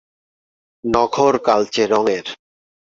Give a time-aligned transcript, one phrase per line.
[0.83, 2.25] নখর কালচে রঙের।